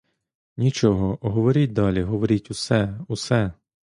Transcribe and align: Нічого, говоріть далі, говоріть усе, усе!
Нічого, 0.57 1.17
говоріть 1.21 1.73
далі, 1.73 2.01
говоріть 2.03 2.51
усе, 2.51 2.99
усе! 3.07 3.51